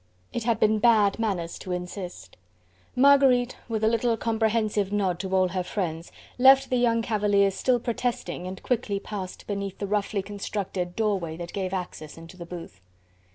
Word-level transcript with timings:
It 0.33 0.45
had 0.45 0.59
been 0.59 0.79
bad 0.79 1.19
manners 1.19 1.59
to 1.59 1.71
insist. 1.71 2.35
Marguerite, 2.95 3.57
with 3.69 3.83
a 3.83 3.87
little 3.87 4.17
comprehensive 4.17 4.91
nod 4.91 5.19
to 5.19 5.35
all 5.35 5.49
her 5.49 5.61
friends, 5.61 6.11
left 6.39 6.71
the 6.71 6.77
young 6.77 7.03
cavaliers 7.03 7.53
still 7.53 7.79
protesting 7.79 8.47
and 8.47 8.63
quickly 8.63 8.99
passed 8.99 9.45
beneath 9.45 9.77
the 9.77 9.85
roughly 9.85 10.23
constructed 10.23 10.95
doorway 10.95 11.37
that 11.37 11.53
gave 11.53 11.71
access 11.71 12.17
into 12.17 12.35
the 12.35 12.47
booth. 12.47 12.81